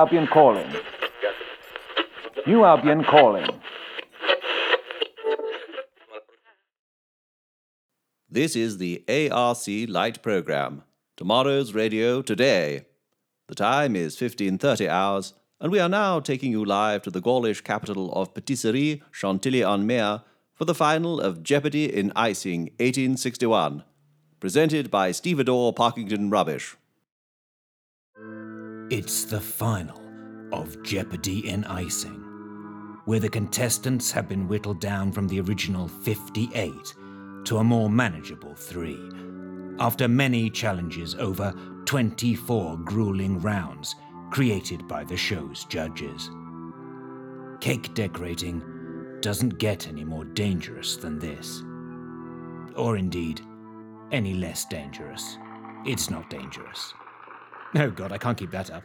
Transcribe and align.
Albion 0.00 0.26
calling. 0.28 0.72
New 2.46 2.64
Albion 2.64 3.04
calling. 3.04 3.46
This 8.30 8.56
is 8.56 8.78
the 8.78 9.04
ARC 9.30 9.66
Light 9.88 10.22
Program. 10.22 10.84
Tomorrow's 11.18 11.74
radio 11.74 12.22
today. 12.22 12.86
The 13.48 13.54
time 13.54 13.94
is 13.94 14.18
1530 14.18 14.88
hours, 14.88 15.34
and 15.60 15.70
we 15.70 15.78
are 15.78 15.88
now 15.90 16.18
taking 16.18 16.50
you 16.50 16.64
live 16.64 17.02
to 17.02 17.10
the 17.10 17.20
Gaulish 17.20 17.60
capital 17.60 18.10
of 18.14 18.32
Patisserie, 18.32 19.02
Chantilly-en-Mer, 19.10 20.22
for 20.54 20.64
the 20.64 20.74
final 20.74 21.20
of 21.20 21.42
Jeopardy 21.42 21.94
in 21.94 22.10
Icing 22.16 22.70
1861, 22.78 23.84
presented 24.40 24.90
by 24.90 25.10
Stevedore 25.10 25.74
Parkington 25.74 26.32
Rubbish. 26.32 26.74
It's 28.90 29.24
the 29.24 29.40
final 29.40 30.02
of 30.50 30.82
Jeopardy 30.82 31.48
in 31.48 31.62
Icing, 31.62 32.24
where 33.04 33.20
the 33.20 33.28
contestants 33.28 34.10
have 34.10 34.28
been 34.28 34.48
whittled 34.48 34.80
down 34.80 35.12
from 35.12 35.28
the 35.28 35.40
original 35.40 35.86
58 35.86 36.72
to 37.44 37.58
a 37.58 37.64
more 37.64 37.88
manageable 37.88 38.56
three, 38.56 38.98
after 39.78 40.08
many 40.08 40.50
challenges 40.50 41.14
over 41.14 41.54
24 41.84 42.78
grueling 42.78 43.40
rounds 43.40 43.94
created 44.32 44.88
by 44.88 45.04
the 45.04 45.16
show's 45.16 45.66
judges. 45.66 46.28
Cake 47.60 47.94
decorating 47.94 48.60
doesn't 49.20 49.58
get 49.58 49.86
any 49.86 50.02
more 50.02 50.24
dangerous 50.24 50.96
than 50.96 51.20
this. 51.20 51.62
Or 52.74 52.96
indeed, 52.96 53.40
any 54.10 54.34
less 54.34 54.64
dangerous. 54.64 55.38
It's 55.86 56.10
not 56.10 56.28
dangerous. 56.28 56.92
Oh 57.74 57.90
god, 57.90 58.12
I 58.12 58.18
can't 58.18 58.36
keep 58.36 58.50
that 58.50 58.70
up. 58.70 58.82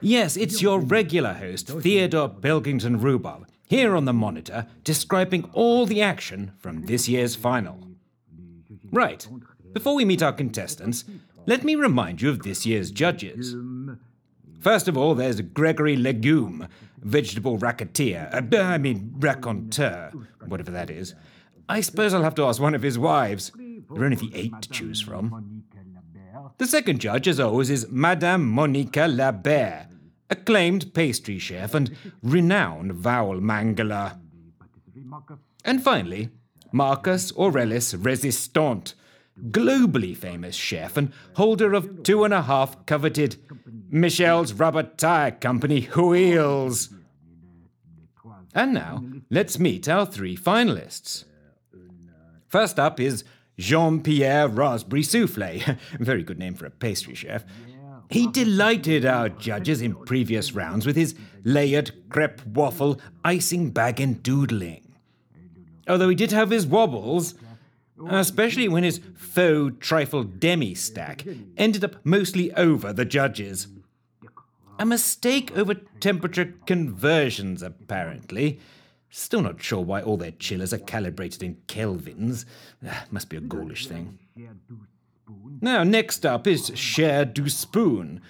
Yes, 0.00 0.36
it's 0.36 0.60
your 0.60 0.80
regular 0.80 1.32
host, 1.32 1.68
Theodore 1.68 2.28
Pilkington 2.28 3.00
Rhubarb, 3.00 3.46
here 3.66 3.96
on 3.96 4.04
the 4.04 4.12
monitor, 4.12 4.66
describing 4.84 5.48
all 5.54 5.86
the 5.86 6.02
action 6.02 6.52
from 6.58 6.82
this 6.86 7.08
year's 7.08 7.34
final. 7.34 7.78
Right, 8.92 9.26
before 9.72 9.94
we 9.94 10.04
meet 10.04 10.22
our 10.22 10.32
contestants, 10.32 11.04
let 11.46 11.64
me 11.64 11.74
remind 11.74 12.20
you 12.20 12.28
of 12.30 12.42
this 12.42 12.66
year's 12.66 12.90
judges. 12.90 13.56
First 14.60 14.88
of 14.88 14.96
all, 14.96 15.14
there's 15.14 15.40
Gregory 15.40 15.96
Legume, 15.96 16.68
vegetable 16.98 17.56
racketeer, 17.56 18.28
uh, 18.32 18.56
I 18.58 18.78
mean, 18.78 19.14
raconteur, 19.18 20.12
whatever 20.46 20.70
that 20.72 20.90
is. 20.90 21.14
I 21.68 21.80
suppose 21.80 22.14
I'll 22.14 22.22
have 22.22 22.34
to 22.36 22.44
ask 22.44 22.60
one 22.60 22.74
of 22.74 22.82
his 22.82 22.98
wives. 22.98 23.50
There 23.56 24.02
are 24.02 24.04
only 24.04 24.16
the 24.16 24.30
eight 24.34 24.52
to 24.62 24.68
choose 24.68 25.00
from. 25.00 25.55
The 26.58 26.66
second 26.66 27.00
judge, 27.00 27.28
as 27.28 27.40
always, 27.40 27.70
is 27.70 27.86
Madame 27.90 28.48
Monica 28.48 29.00
Labert, 29.00 29.88
acclaimed 30.30 30.94
pastry 30.94 31.38
chef 31.38 31.74
and 31.74 31.96
renowned 32.22 32.92
vowel 32.92 33.40
mangler. 33.40 34.18
And 35.64 35.82
finally, 35.82 36.30
Marcus 36.72 37.32
Aurelius 37.36 37.94
Resistant, 37.94 38.94
globally 39.50 40.16
famous 40.16 40.54
chef 40.54 40.96
and 40.96 41.12
holder 41.34 41.74
of 41.74 42.02
two 42.02 42.24
and 42.24 42.34
a 42.34 42.42
half 42.42 42.86
coveted 42.86 43.36
Michel's 43.90 44.52
Rubber 44.52 44.84
Tire 44.84 45.32
Company 45.32 45.82
wheels. 45.96 46.90
And 48.54 48.72
now, 48.72 49.04
let's 49.30 49.58
meet 49.58 49.88
our 49.88 50.06
three 50.06 50.36
finalists. 50.36 51.24
First 52.48 52.78
up 52.78 52.98
is 52.98 53.24
Jean 53.58 54.02
Pierre 54.02 54.48
Raspberry 54.48 55.02
Souffle. 55.02 55.76
Very 55.98 56.22
good 56.22 56.38
name 56.38 56.54
for 56.54 56.66
a 56.66 56.70
pastry 56.70 57.14
chef. 57.14 57.44
He 58.10 58.28
delighted 58.28 59.04
our 59.04 59.28
judges 59.28 59.82
in 59.82 59.94
previous 60.04 60.52
rounds 60.52 60.86
with 60.86 60.96
his 60.96 61.14
layered 61.44 61.90
crepe 62.08 62.44
waffle 62.46 63.00
icing 63.24 63.70
bag 63.70 64.00
and 64.00 64.22
doodling. 64.22 64.94
Although 65.88 66.08
he 66.08 66.14
did 66.14 66.32
have 66.32 66.50
his 66.50 66.66
wobbles, 66.66 67.34
especially 68.08 68.68
when 68.68 68.84
his 68.84 69.00
faux 69.14 69.74
trifle 69.80 70.24
demi 70.24 70.74
stack 70.74 71.24
ended 71.56 71.84
up 71.84 71.96
mostly 72.04 72.52
over 72.54 72.92
the 72.92 73.04
judges. 73.04 73.68
A 74.78 74.84
mistake 74.84 75.56
over 75.56 75.74
temperature 75.74 76.54
conversions, 76.66 77.62
apparently. 77.62 78.60
Still 79.10 79.42
not 79.42 79.62
sure 79.62 79.80
why 79.80 80.02
all 80.02 80.16
their 80.16 80.32
chillers 80.32 80.72
are 80.72 80.78
calibrated 80.78 81.42
in 81.42 81.56
kelvins. 81.68 82.44
Ah, 82.86 83.04
must 83.10 83.28
be 83.28 83.36
a 83.36 83.40
Gaulish 83.40 83.86
thing. 83.86 84.18
Now, 85.60 85.82
next 85.82 86.26
up 86.26 86.46
is 86.46 86.70
Cher 86.74 87.24
du 87.24 87.48
Spoon, 87.48 88.20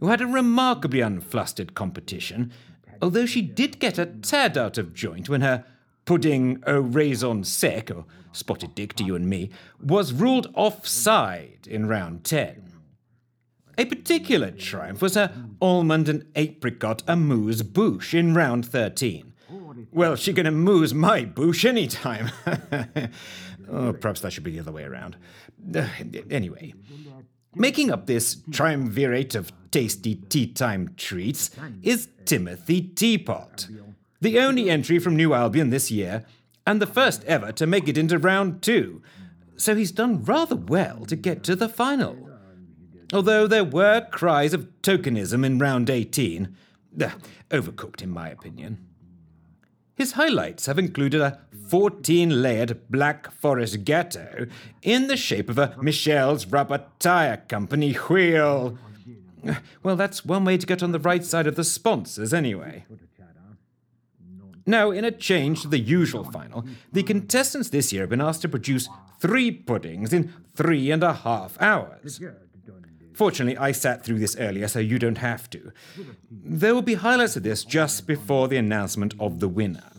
who 0.00 0.08
had 0.08 0.20
a 0.20 0.26
remarkably 0.26 1.00
unflustered 1.00 1.74
competition, 1.74 2.52
although 3.02 3.26
she 3.26 3.42
did 3.42 3.78
get 3.78 3.98
a 3.98 4.06
tad 4.06 4.56
out 4.56 4.78
of 4.78 4.94
joint 4.94 5.28
when 5.28 5.40
her 5.40 5.64
pudding 6.04 6.62
au 6.66 6.80
raisin 6.80 7.44
sec, 7.44 7.90
or 7.90 8.06
spotted 8.32 8.74
dick 8.74 8.94
to 8.94 9.04
you 9.04 9.14
and 9.16 9.28
me, 9.28 9.50
was 9.82 10.12
ruled 10.12 10.50
offside 10.54 11.66
in 11.68 11.86
round 11.86 12.24
10. 12.24 12.62
A 13.78 13.84
particular 13.84 14.50
triumph 14.50 15.02
was 15.02 15.16
her 15.16 15.32
almond 15.60 16.08
and 16.08 16.24
apricot 16.34 17.02
amuse 17.06 17.62
bouche 17.62 18.14
in 18.14 18.34
round 18.34 18.64
13. 18.64 19.34
Well, 19.92 20.16
she 20.16 20.32
can 20.32 20.46
amuse 20.46 20.94
my 20.94 21.24
bouche 21.24 21.64
any 21.64 21.86
time. 21.86 22.30
oh, 23.70 23.92
perhaps 23.92 24.20
that 24.20 24.32
should 24.32 24.44
be 24.44 24.52
the 24.52 24.60
other 24.60 24.72
way 24.72 24.84
around. 24.84 25.16
Uh, 25.74 25.88
anyway, 26.30 26.74
making 27.54 27.90
up 27.90 28.06
this 28.06 28.42
triumvirate 28.50 29.34
of 29.34 29.52
tasty 29.70 30.14
tea 30.14 30.46
time 30.46 30.94
treats 30.96 31.50
is 31.82 32.08
Timothy 32.24 32.80
Teapot, 32.80 33.68
the 34.20 34.38
only 34.38 34.70
entry 34.70 34.98
from 34.98 35.16
New 35.16 35.34
Albion 35.34 35.70
this 35.70 35.90
year, 35.90 36.24
and 36.66 36.80
the 36.80 36.86
first 36.86 37.24
ever 37.24 37.52
to 37.52 37.66
make 37.66 37.88
it 37.88 37.98
into 37.98 38.18
round 38.18 38.62
two. 38.62 39.02
So 39.56 39.74
he's 39.74 39.92
done 39.92 40.22
rather 40.24 40.56
well 40.56 41.06
to 41.06 41.16
get 41.16 41.42
to 41.44 41.56
the 41.56 41.68
final. 41.68 42.30
Although 43.12 43.46
there 43.46 43.64
were 43.64 44.06
cries 44.10 44.52
of 44.52 44.68
tokenism 44.82 45.46
in 45.46 45.58
round 45.58 45.88
18, 45.88 46.54
uh, 47.00 47.10
overcooked 47.50 48.02
in 48.02 48.10
my 48.10 48.28
opinion. 48.28 48.84
His 49.96 50.12
highlights 50.12 50.66
have 50.66 50.78
included 50.78 51.22
a 51.22 51.40
14 51.68 52.42
layered 52.42 52.88
Black 52.90 53.30
Forest 53.32 53.84
gâteau 53.84 54.48
in 54.82 55.06
the 55.06 55.16
shape 55.16 55.48
of 55.48 55.58
a 55.58 55.74
Michel's 55.80 56.46
Rubber 56.46 56.84
Tire 56.98 57.38
Company 57.48 57.94
wheel. 57.94 58.78
Well, 59.82 59.96
that's 59.96 60.24
one 60.24 60.44
way 60.44 60.58
to 60.58 60.66
get 60.66 60.82
on 60.82 60.92
the 60.92 60.98
right 60.98 61.24
side 61.24 61.46
of 61.46 61.56
the 61.56 61.64
sponsors, 61.64 62.34
anyway. 62.34 62.84
Now, 64.66 64.90
in 64.90 65.04
a 65.04 65.12
change 65.12 65.62
to 65.62 65.68
the 65.68 65.78
usual 65.78 66.24
final, 66.24 66.64
the 66.92 67.04
contestants 67.04 67.70
this 67.70 67.92
year 67.92 68.02
have 68.02 68.10
been 68.10 68.20
asked 68.20 68.42
to 68.42 68.48
produce 68.48 68.88
three 69.20 69.50
puddings 69.50 70.12
in 70.12 70.32
three 70.54 70.90
and 70.90 71.04
a 71.04 71.12
half 71.12 71.56
hours. 71.62 72.20
Fortunately, 73.16 73.56
I 73.56 73.72
sat 73.72 74.04
through 74.04 74.18
this 74.18 74.36
earlier, 74.36 74.68
so 74.68 74.78
you 74.78 74.98
don't 74.98 75.16
have 75.16 75.48
to. 75.48 75.72
There 76.30 76.74
will 76.74 76.82
be 76.82 76.94
highlights 76.94 77.34
of 77.34 77.44
this 77.44 77.64
just 77.64 78.06
before 78.06 78.46
the 78.46 78.58
announcement 78.58 79.14
of 79.18 79.40
the 79.40 79.48
winner. 79.48 79.90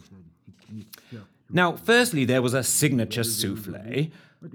Now, 1.50 1.72
firstly, 1.72 2.26
there 2.26 2.44
was 2.44 2.54
a 2.54 2.62
signature 2.62 3.24
souffle, 3.24 4.12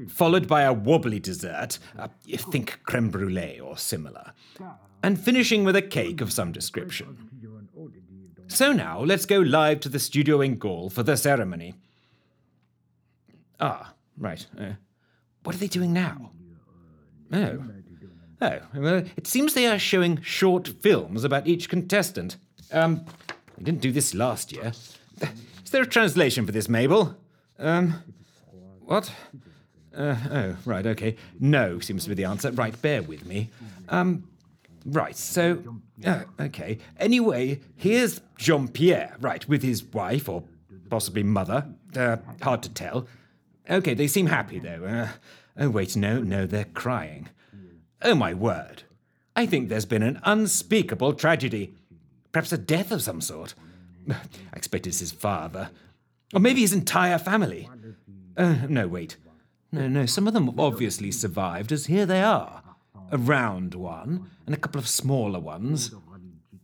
followed 0.09 0.47
by 0.47 0.63
a 0.63 0.73
wobbly 0.73 1.19
dessert, 1.19 1.81
uh, 1.99 2.07
think 2.29 2.79
creme 2.85 3.11
brulee 3.11 3.59
or 3.59 3.77
similar, 3.77 4.33
and 5.03 5.19
finishing 5.21 5.65
with 5.65 5.75
a 5.75 5.83
cake 5.83 6.21
of 6.21 6.33
some 6.33 6.53
description. 6.53 7.17
So 8.47 8.73
now, 8.73 9.01
let's 9.01 9.27
go 9.27 9.39
live 9.41 9.81
to 9.81 9.89
the 9.89 9.99
studio 9.99 10.41
in 10.41 10.57
Gaul 10.59 10.89
for 10.89 11.03
the 11.03 11.17
ceremony. 11.17 11.75
Ah, 13.59 13.95
right. 14.17 14.47
Uh, 14.57 14.75
what 15.43 15.57
are 15.57 15.59
they 15.59 15.67
doing 15.67 15.93
now? 15.93 16.31
Oh. 17.33 17.59
Oh, 18.43 18.59
well, 18.75 19.05
it 19.17 19.29
seems 19.29 19.55
they 19.55 19.69
are 19.69 19.79
showing 19.79 20.21
short 20.21 20.67
films 20.67 21.23
about 21.23 21.47
each 21.47 21.69
contestant. 21.69 22.37
Um, 22.73 23.07
didn't 23.63 23.81
do 23.81 23.93
this 23.93 24.15
last 24.15 24.51
year. 24.51 24.73
Is 25.21 25.71
there 25.71 25.83
a 25.83 25.87
translation 25.87 26.45
for 26.45 26.51
this, 26.51 26.69
Mabel? 26.69 27.17
Um, 27.61 28.03
what? 28.81 29.13
Uh, 29.97 30.17
oh, 30.33 30.57
right, 30.65 30.85
okay. 30.87 31.15
No 31.39 31.79
seems 31.79 32.03
to 32.03 32.09
be 32.09 32.17
the 32.17 32.25
answer. 32.25 32.51
Right, 32.51 32.81
bear 32.83 33.03
with 33.03 33.25
me. 33.25 33.49
Um, 33.89 34.25
right, 34.87 35.17
so, 35.17 35.63
uh, 36.05 36.23
okay. 36.41 36.79
Anyway, 36.99 37.61
here's 37.77 38.21
Jean 38.39 38.67
Pierre, 38.67 39.17
right, 39.21 39.47
with 39.49 39.63
his 39.63 39.85
wife, 39.85 40.29
or 40.29 40.43
possibly 40.91 41.23
mother. 41.23 41.69
Uh, 41.95 42.17
hard 42.41 42.65
to 42.65 42.71
tell. 42.71 43.07
Okay, 43.71 43.95
they 43.95 44.09
seem 44.09 44.27
happy, 44.27 44.59
though. 44.59 44.85
Uh, 44.85 45.09
oh, 45.59 45.71
wait, 45.71 45.95
no, 45.95 46.23
no, 46.23 46.45
they're 46.45 46.65
crying. 46.65 47.29
Oh 48.05 48.15
my 48.15 48.35
word. 48.35 48.83
I 49.35 49.47
think 49.47 49.69
there's 49.69 49.87
been 49.87 50.03
an 50.03 50.21
unspeakable 50.25 51.15
tragedy. 51.15 51.73
Perhaps 52.33 52.53
a 52.53 52.59
death 52.59 52.91
of 52.93 53.03
some 53.03 53.21
sort. 53.21 53.55
I 54.11 54.17
expect 54.55 54.87
it's 54.87 55.01
his 55.01 55.13
father. 55.13 55.71
Or 56.35 56.41
maybe 56.41 56.61
his 56.61 56.73
entire 56.73 57.19
family. 57.19 57.69
Uh, 58.37 58.57
no, 58.69 58.89
wait. 58.89 59.17
No, 59.71 59.89
no, 59.89 60.07
some 60.07 60.27
of 60.27 60.35
them 60.35 60.59
obviously 60.59 61.11
survived, 61.11 61.73
as 61.73 61.87
here 61.87 62.07
they 62.07 62.23
are. 62.23 62.63
A 63.11 63.19
round 63.19 63.75
one, 63.75 64.31
and 64.47 64.55
a 64.55 64.59
couple 64.59 64.79
of 64.79 64.89
smaller 64.89 65.41
ones. 65.41 65.95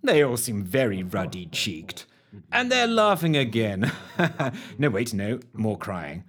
They 0.03 0.23
all 0.23 0.37
seem 0.37 0.65
very 0.65 1.03
ruddy 1.03 1.47
cheeked. 1.47 2.07
And 2.53 2.71
they're 2.71 2.87
laughing 2.87 3.37
again. 3.37 3.93
no, 4.79 4.91
wait, 4.91 5.15
no, 5.15 5.41
more 5.53 5.79
crying. 5.79 6.25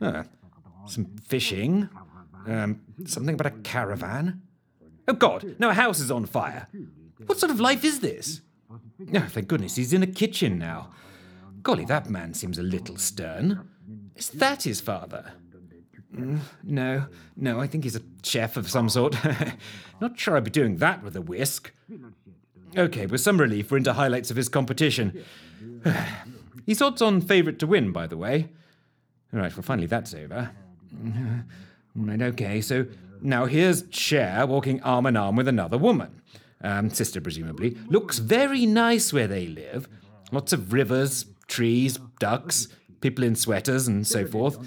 Uh, 0.00 0.24
some 0.86 1.06
fishing. 1.24 1.88
Um, 2.46 2.80
something 3.04 3.34
about 3.34 3.52
a 3.52 3.56
caravan. 3.58 4.42
Oh, 5.08 5.14
God, 5.14 5.56
no, 5.58 5.70
a 5.70 5.74
house 5.74 6.00
is 6.00 6.10
on 6.10 6.26
fire. 6.26 6.68
What 7.26 7.38
sort 7.38 7.50
of 7.50 7.60
life 7.60 7.84
is 7.84 8.00
this? 8.00 8.40
Oh, 8.70 8.80
thank 9.28 9.48
goodness 9.48 9.76
he's 9.76 9.92
in 9.92 10.02
a 10.02 10.06
kitchen 10.06 10.58
now. 10.58 10.90
Golly, 11.62 11.84
that 11.84 12.08
man 12.10 12.34
seems 12.34 12.58
a 12.58 12.62
little 12.62 12.96
stern. 12.96 13.68
Is 14.14 14.30
that 14.30 14.62
his 14.64 14.80
father? 14.80 15.32
Mm, 16.14 16.40
no, 16.62 17.06
no, 17.36 17.60
I 17.60 17.66
think 17.66 17.84
he's 17.84 17.96
a 17.96 18.02
chef 18.22 18.56
of 18.56 18.70
some 18.70 18.88
sort. 18.88 19.16
Not 20.00 20.18
sure 20.18 20.36
I'd 20.36 20.44
be 20.44 20.50
doing 20.50 20.78
that 20.78 21.02
with 21.02 21.16
a 21.16 21.20
whisk. 21.20 21.72
Okay, 22.76 23.06
with 23.06 23.20
some 23.20 23.38
relief, 23.38 23.70
we're 23.70 23.78
into 23.78 23.92
highlights 23.92 24.30
of 24.30 24.36
his 24.36 24.48
competition. 24.48 25.24
he's 26.66 26.80
odds 26.82 27.02
on 27.02 27.20
favourite 27.20 27.58
to 27.58 27.66
win, 27.66 27.92
by 27.92 28.06
the 28.06 28.16
way. 28.16 28.48
All 29.32 29.40
right, 29.40 29.54
well, 29.54 29.62
finally 29.62 29.86
that's 29.86 30.14
over. 30.14 30.50
Right, 31.98 32.20
okay, 32.20 32.60
so 32.60 32.84
now 33.20 33.46
here's 33.46 33.84
Cher 33.90 34.46
walking 34.46 34.82
arm 34.82 35.06
in 35.06 35.16
arm 35.16 35.36
with 35.36 35.48
another 35.48 35.78
woman. 35.78 36.22
Um, 36.62 36.90
sister, 36.90 37.20
presumably. 37.20 37.76
Looks 37.88 38.18
very 38.18 38.66
nice 38.66 39.12
where 39.12 39.28
they 39.28 39.46
live. 39.46 39.88
Lots 40.32 40.52
of 40.52 40.72
rivers, 40.72 41.26
trees, 41.46 41.98
ducks, 42.18 42.68
people 43.00 43.24
in 43.24 43.36
sweaters, 43.36 43.86
and 43.86 44.06
so 44.06 44.26
forth. 44.26 44.58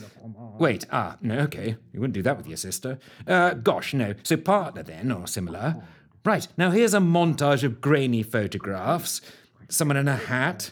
Wait, 0.59 0.85
ah, 0.91 1.17
no, 1.21 1.39
okay. 1.39 1.75
You 1.93 1.99
wouldn't 1.99 2.13
do 2.13 2.21
that 2.21 2.37
with 2.37 2.47
your 2.47 2.57
sister. 2.57 2.99
Uh, 3.27 3.53
gosh, 3.55 3.93
no. 3.93 4.13
So 4.23 4.37
partner 4.37 4.83
then, 4.83 5.11
or 5.11 5.27
similar. 5.27 5.81
Right, 6.25 6.47
now 6.57 6.71
here's 6.71 6.93
a 6.93 6.99
montage 6.99 7.63
of 7.63 7.81
grainy 7.81 8.23
photographs. 8.23 9.21
Someone 9.67 9.97
in 9.97 10.07
a 10.07 10.15
hat. 10.15 10.71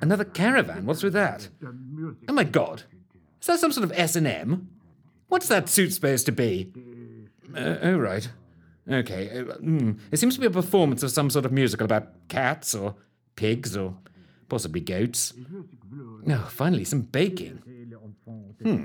Another 0.00 0.24
caravan. 0.24 0.86
What's 0.86 1.02
with 1.02 1.14
that? 1.14 1.48
Oh 2.28 2.32
my 2.32 2.44
god. 2.44 2.84
Is 3.40 3.46
that 3.46 3.60
some 3.60 3.72
sort 3.72 3.84
of 3.84 3.92
S&M? 3.94 4.68
What's 5.28 5.48
that 5.48 5.68
suit 5.68 5.92
supposed 5.92 6.26
to 6.26 6.32
be? 6.32 6.72
Uh, 7.56 7.78
oh, 7.82 7.98
right. 7.98 8.28
Okay. 8.90 9.30
Uh, 9.30 9.54
mm. 9.56 9.98
It 10.10 10.18
seems 10.18 10.34
to 10.34 10.40
be 10.40 10.46
a 10.46 10.50
performance 10.50 11.02
of 11.02 11.10
some 11.10 11.30
sort 11.30 11.44
of 11.44 11.52
musical 11.52 11.84
about 11.84 12.28
cats 12.28 12.74
or 12.74 12.94
pigs 13.36 13.76
or 13.76 13.96
possibly 14.48 14.80
goats. 14.80 15.32
Oh, 16.28 16.48
finally, 16.50 16.84
some 16.84 17.02
baking. 17.02 17.62
Hmm. 18.62 18.84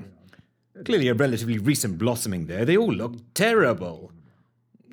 Clearly 0.86 1.10
a 1.10 1.14
relatively 1.14 1.58
recent 1.58 1.98
blossoming 1.98 2.46
there. 2.46 2.66
They 2.66 2.78
all 2.78 2.94
look 2.94 3.16
terrible. 3.34 4.12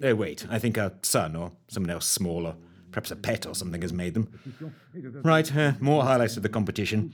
Oh, 0.03 0.15
wait, 0.15 0.47
I 0.51 0.59
think 0.59 0.77
a 0.77 0.95
son 1.03 1.37
or 1.37 1.53
someone 1.69 1.91
else 1.91 2.07
small 2.07 2.47
or 2.47 2.57
perhaps 2.91 3.11
a 3.11 3.17
pet 3.17 3.47
or 3.47 3.55
something 3.55 3.83
has 3.83 3.93
made 3.93 4.15
them. 4.15 4.29
Right, 5.23 5.55
uh, 5.57 5.73
more 5.81 6.03
highlights 6.03 6.37
of 6.37 6.43
the 6.43 6.49
competition. 6.49 7.13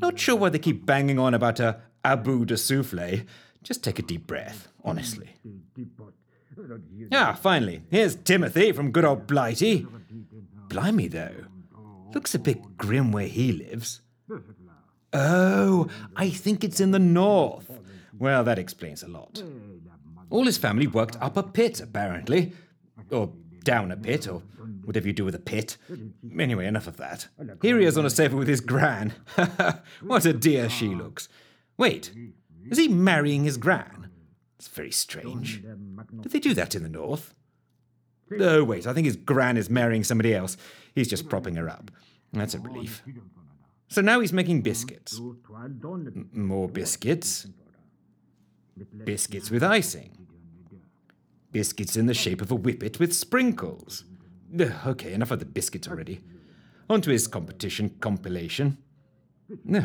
Not 0.00 0.18
sure 0.18 0.36
why 0.36 0.48
they 0.50 0.58
keep 0.58 0.86
banging 0.86 1.18
on 1.18 1.34
about 1.34 1.60
a 1.60 1.80
bout 2.02 2.46
de 2.46 2.56
souffle. 2.56 3.24
Just 3.62 3.84
take 3.84 3.98
a 3.98 4.02
deep 4.02 4.26
breath, 4.26 4.68
honestly. 4.84 5.30
Ah, 7.12 7.38
finally, 7.40 7.82
here's 7.90 8.16
Timothy 8.16 8.72
from 8.72 8.90
good 8.90 9.04
old 9.04 9.26
Blighty. 9.26 9.86
Blimey, 10.68 11.08
though. 11.08 11.44
Looks 12.14 12.34
a 12.34 12.38
bit 12.38 12.76
grim 12.76 13.12
where 13.12 13.26
he 13.26 13.52
lives. 13.52 14.00
Oh, 15.12 15.88
I 16.16 16.30
think 16.30 16.64
it's 16.64 16.80
in 16.80 16.90
the 16.90 16.98
north. 16.98 17.78
Well, 18.18 18.44
that 18.44 18.58
explains 18.58 19.02
a 19.02 19.08
lot. 19.08 19.42
All 20.30 20.44
his 20.44 20.58
family 20.58 20.86
worked 20.86 21.16
up 21.20 21.36
a 21.36 21.42
pit, 21.42 21.80
apparently. 21.80 22.52
Or 23.10 23.32
down 23.64 23.90
a 23.90 23.96
pit, 23.96 24.28
or 24.28 24.42
whatever 24.84 25.06
you 25.06 25.12
do 25.12 25.24
with 25.24 25.34
a 25.34 25.40
pit. 25.40 25.76
Anyway, 26.38 26.66
enough 26.66 26.86
of 26.86 26.96
that. 26.98 27.28
Here 27.62 27.78
he 27.78 27.84
is 27.84 27.98
on 27.98 28.06
a 28.06 28.10
sofa 28.10 28.36
with 28.36 28.48
his 28.48 28.60
gran. 28.60 29.12
what 30.00 30.24
a 30.24 30.32
dear 30.32 30.68
she 30.68 30.88
looks. 30.94 31.28
Wait, 31.76 32.12
is 32.68 32.78
he 32.78 32.88
marrying 32.88 33.44
his 33.44 33.56
gran? 33.56 34.10
It's 34.58 34.68
very 34.68 34.90
strange. 34.90 35.62
Did 36.20 36.32
they 36.32 36.40
do 36.40 36.54
that 36.54 36.74
in 36.74 36.82
the 36.82 36.88
north? 36.88 37.34
Oh, 38.40 38.62
wait, 38.62 38.86
I 38.86 38.92
think 38.92 39.06
his 39.06 39.16
gran 39.16 39.56
is 39.56 39.68
marrying 39.70 40.04
somebody 40.04 40.34
else. 40.34 40.56
He's 40.94 41.08
just 41.08 41.28
propping 41.28 41.56
her 41.56 41.68
up. 41.68 41.90
That's 42.32 42.54
a 42.54 42.60
relief. 42.60 43.02
So 43.88 44.00
now 44.02 44.20
he's 44.20 44.32
making 44.32 44.62
biscuits. 44.62 45.18
M- 46.14 46.28
more 46.32 46.68
biscuits. 46.68 47.46
Biscuits 49.04 49.50
with 49.50 49.62
icing. 49.64 50.16
Biscuits 51.50 51.96
in 51.96 52.06
the 52.06 52.14
shape 52.14 52.40
of 52.40 52.52
a 52.52 52.54
whippet 52.54 53.00
with 53.00 53.12
sprinkles. 53.14 54.04
Okay, 54.86 55.12
enough 55.12 55.32
of 55.32 55.40
the 55.40 55.44
biscuits 55.44 55.88
already. 55.88 56.20
On 56.88 57.00
to 57.00 57.10
his 57.10 57.26
competition 57.26 57.90
compilation. 58.00 58.78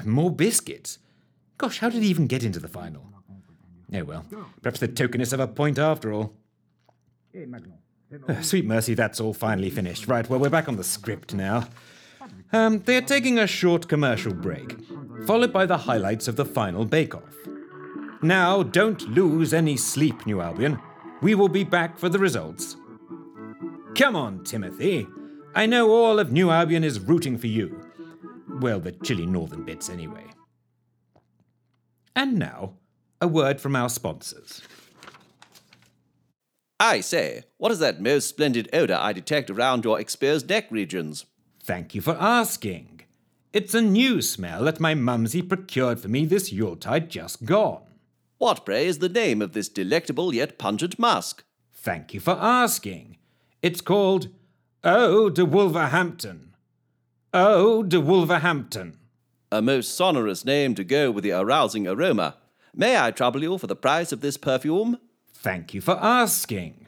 More 0.06 0.30
biscuits. 0.30 1.00
Gosh, 1.58 1.80
how 1.80 1.90
did 1.90 2.04
he 2.04 2.10
even 2.10 2.28
get 2.28 2.44
into 2.44 2.60
the 2.60 2.68
final? 2.68 3.04
Oh 3.94 4.04
well, 4.04 4.26
perhaps 4.62 4.80
the 4.80 4.88
tokenness 4.88 5.32
of 5.32 5.40
a 5.40 5.48
point 5.48 5.80
after 5.80 6.12
all. 6.12 6.34
Uh, 8.28 8.42
sweet 8.42 8.66
mercy, 8.66 8.94
that's 8.94 9.20
all 9.20 9.34
finally 9.34 9.70
finished. 9.70 10.08
Right, 10.08 10.30
well, 10.30 10.40
we're 10.40 10.50
back 10.50 10.68
on 10.68 10.76
the 10.76 10.84
script 10.84 11.34
now. 11.34 11.68
Um, 12.52 12.80
they 12.80 12.98
are 12.98 13.02
taking 13.02 13.40
a 13.40 13.48
short 13.48 13.88
commercial 13.88 14.34
break, 14.34 14.76
followed 15.26 15.52
by 15.54 15.66
the 15.66 15.78
highlights 15.78 16.28
of 16.28 16.36
the 16.36 16.46
final 16.46 16.86
bake-off. 16.86 17.36
Now, 18.22 18.64
don't 18.64 19.02
lose 19.10 19.54
any 19.54 19.78
sleep, 19.78 20.26
New 20.26 20.42
Albion. 20.42 20.80
We 21.22 21.36
will 21.36 21.50
be 21.50 21.64
back 21.64 21.98
for 21.98 22.10
the 22.10 22.20
results. 22.20 22.78
Come 23.96 24.16
on, 24.16 24.44
Timothy. 24.44 25.08
I 25.54 25.66
know 25.66 25.90
all 25.90 26.20
of 26.20 26.32
New 26.32 26.52
Albion 26.52 26.84
is 26.84 27.00
rooting 27.00 27.38
for 27.38 27.48
you. 27.48 27.86
Well, 28.60 28.80
the 28.80 28.92
chilly 28.92 29.26
northern 29.26 29.64
bits, 29.64 29.90
anyway. 29.90 30.24
And 32.16 32.40
now, 32.40 32.74
a 33.20 33.28
word 33.28 33.60
from 33.60 33.76
our 33.76 33.90
sponsors. 33.90 34.62
I 36.80 37.02
say, 37.02 37.44
what 37.58 37.72
is 37.72 37.80
that 37.80 38.02
most 38.02 38.28
splendid 38.28 38.70
odor 38.74 38.98
I 39.00 39.14
detect 39.14 39.50
around 39.50 39.84
your 39.84 40.00
exposed 40.00 40.50
neck 40.50 40.68
regions? 40.70 41.26
Thank 41.62 41.96
you 41.96 42.02
for 42.02 42.18
asking. 42.20 43.02
It's 43.54 43.74
a 43.74 43.82
new 43.82 44.22
smell 44.22 44.66
that 44.66 44.80
my 44.80 44.94
mumsy 44.94 45.42
procured 45.42 46.00
for 46.00 46.10
me 46.10 46.26
this 46.26 46.52
Yuletide 46.52 47.10
just 47.10 47.46
gone. 47.46 47.84
What, 48.38 48.66
pray, 48.66 48.86
is 48.86 49.00
the 49.00 49.10
name 49.10 49.42
of 49.42 49.54
this 49.54 49.70
delectable 49.70 50.34
yet 50.34 50.58
pungent 50.58 51.00
musk? 51.00 51.44
Thank 51.74 52.14
you 52.14 52.20
for 52.20 52.38
asking. 52.40 53.18
It's 53.62 53.82
called 53.82 54.28
Eau 54.84 55.30
de 55.30 55.46
Wolverhampton. 55.46 56.54
Eau 57.34 57.84
de 57.84 58.00
Wolverhampton. 58.00 58.98
A 59.56 59.62
most 59.62 59.96
sonorous 59.96 60.44
name 60.44 60.76
to 60.76 60.84
go 60.84 61.10
with 61.10 61.24
the 61.24 61.32
arousing 61.32 61.88
aroma. 61.88 62.36
May 62.74 63.00
I 63.00 63.12
trouble 63.12 63.42
you 63.42 63.58
for 63.58 63.68
the 63.68 63.76
price 63.76 64.12
of 64.12 64.20
this 64.20 64.36
perfume? 64.36 64.98
Thank 65.34 65.74
you 65.74 65.80
for 65.80 65.98
asking. 66.04 66.88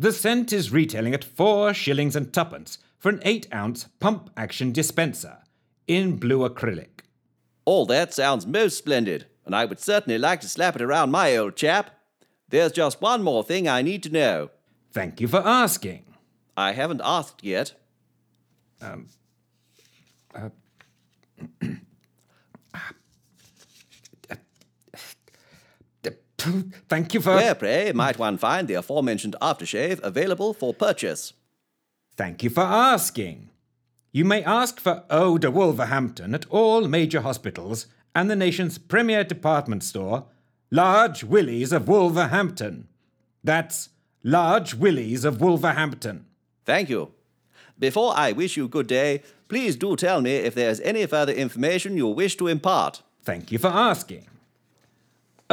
The 0.00 0.10
scent 0.10 0.52
is 0.52 0.72
retailing 0.72 1.14
at 1.14 1.22
four 1.22 1.72
shillings 1.72 2.16
and 2.16 2.32
twopence 2.34 2.78
for 2.98 3.08
an 3.08 3.20
eight 3.24 3.46
ounce 3.54 3.84
pump 4.00 4.30
action 4.36 4.72
dispenser 4.72 5.38
in 5.86 6.16
blue 6.16 6.40
acrylic. 6.40 7.02
All 7.64 7.86
that 7.86 8.12
sounds 8.12 8.48
most 8.48 8.78
splendid, 8.78 9.26
and 9.46 9.54
I 9.54 9.64
would 9.64 9.78
certainly 9.78 10.18
like 10.18 10.40
to 10.40 10.48
slap 10.48 10.74
it 10.74 10.82
around 10.82 11.12
my 11.12 11.36
old 11.36 11.54
chap. 11.54 11.92
There's 12.48 12.72
just 12.72 13.00
one 13.00 13.22
more 13.22 13.44
thing 13.44 13.68
I 13.68 13.80
need 13.80 14.02
to 14.02 14.10
know. 14.10 14.50
Thank 14.90 15.20
you 15.20 15.28
for 15.28 15.46
asking. 15.46 16.04
I 16.56 16.72
haven't 16.72 17.02
asked 17.04 17.44
yet. 17.44 17.74
Um, 18.80 19.06
uh, 20.34 20.48
Thank 26.88 27.14
you 27.14 27.20
for. 27.20 27.34
Where, 27.34 27.54
pray, 27.54 27.92
might 27.92 28.18
one 28.18 28.38
find 28.38 28.68
the 28.68 28.74
aforementioned 28.74 29.36
aftershave 29.40 30.00
available 30.02 30.52
for 30.54 30.74
purchase? 30.74 31.32
Thank 32.16 32.42
you 32.42 32.50
for 32.50 32.62
asking. 32.62 33.50
You 34.12 34.24
may 34.24 34.44
ask 34.44 34.78
for 34.78 35.04
Eau 35.08 35.38
de 35.38 35.50
Wolverhampton 35.50 36.34
at 36.34 36.46
all 36.50 36.86
major 36.86 37.22
hospitals 37.22 37.86
and 38.14 38.30
the 38.30 38.36
nation's 38.36 38.76
premier 38.76 39.24
department 39.24 39.82
store, 39.82 40.26
Large 40.70 41.24
Willies 41.24 41.72
of 41.72 41.88
Wolverhampton. 41.88 42.88
That's 43.42 43.88
Large 44.22 44.74
Willies 44.74 45.24
of 45.24 45.40
Wolverhampton. 45.40 46.26
Thank 46.64 46.90
you. 46.90 47.12
Before 47.78 48.12
I 48.14 48.32
wish 48.32 48.56
you 48.56 48.68
good 48.68 48.86
day, 48.86 49.22
please 49.48 49.76
do 49.76 49.96
tell 49.96 50.20
me 50.20 50.36
if 50.36 50.54
there 50.54 50.70
is 50.70 50.80
any 50.80 51.06
further 51.06 51.32
information 51.32 51.96
you 51.96 52.06
wish 52.08 52.36
to 52.36 52.48
impart. 52.48 53.02
Thank 53.22 53.50
you 53.50 53.58
for 53.58 53.68
asking. 53.68 54.26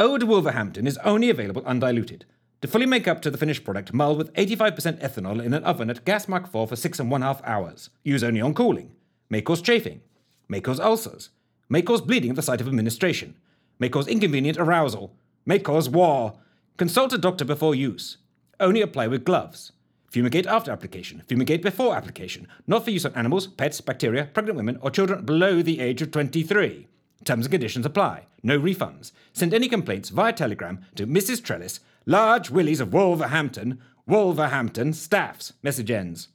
Eau 0.00 0.16
de 0.16 0.24
Wolverhampton 0.24 0.86
is 0.86 0.96
only 1.04 1.28
available 1.28 1.62
undiluted. 1.66 2.24
To 2.62 2.68
fully 2.68 2.86
make 2.86 3.06
up 3.06 3.20
to 3.20 3.30
the 3.30 3.36
finished 3.36 3.64
product, 3.64 3.92
mull 3.92 4.16
with 4.16 4.32
85% 4.32 4.98
ethanol 5.02 5.44
in 5.44 5.52
an 5.52 5.62
oven 5.62 5.90
at 5.90 6.06
gas 6.06 6.26
mark 6.26 6.50
4 6.50 6.68
for 6.68 6.74
six 6.74 6.98
and 6.98 7.10
one 7.10 7.20
half 7.20 7.42
hours. 7.44 7.90
Use 8.02 8.24
only 8.24 8.40
on 8.40 8.54
cooling. 8.54 8.92
May 9.28 9.42
cause 9.42 9.60
chafing. 9.60 10.00
May 10.48 10.62
cause 10.62 10.80
ulcers. 10.80 11.28
May 11.68 11.82
cause 11.82 12.00
bleeding 12.00 12.30
at 12.30 12.36
the 12.36 12.40
site 12.40 12.62
of 12.62 12.66
administration. 12.66 13.36
May 13.78 13.90
cause 13.90 14.08
inconvenient 14.08 14.56
arousal. 14.56 15.14
May 15.44 15.58
cause 15.58 15.90
war. 15.90 16.38
Consult 16.78 17.12
a 17.12 17.18
doctor 17.18 17.44
before 17.44 17.74
use. 17.74 18.16
Only 18.58 18.80
apply 18.80 19.06
with 19.08 19.26
gloves. 19.26 19.72
Fumigate 20.10 20.46
after 20.46 20.72
application. 20.72 21.24
Fumigate 21.28 21.60
before 21.60 21.94
application. 21.94 22.48
Not 22.66 22.86
for 22.86 22.90
use 22.90 23.04
on 23.04 23.12
animals, 23.12 23.48
pets, 23.48 23.82
bacteria, 23.82 24.30
pregnant 24.32 24.56
women, 24.56 24.78
or 24.80 24.90
children 24.90 25.26
below 25.26 25.60
the 25.60 25.78
age 25.78 26.00
of 26.00 26.10
23. 26.10 26.86
Terms 27.24 27.46
and 27.46 27.52
conditions 27.52 27.86
apply. 27.86 28.26
No 28.42 28.58
refunds. 28.58 29.12
Send 29.32 29.52
any 29.52 29.68
complaints 29.68 30.08
via 30.08 30.32
telegram 30.32 30.84
to 30.94 31.06
Mrs. 31.06 31.42
Trellis, 31.42 31.80
Large 32.06 32.50
Willies 32.50 32.80
of 32.80 32.92
Wolverhampton, 32.92 33.80
Wolverhampton, 34.06 34.92
Staffs. 34.92 35.52
Message 35.62 35.90
ends. 35.90 36.28